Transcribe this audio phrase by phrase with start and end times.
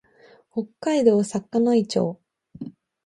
[0.51, 2.19] 北海道幌加内町